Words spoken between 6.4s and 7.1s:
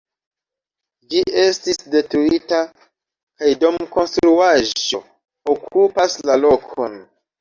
lokon.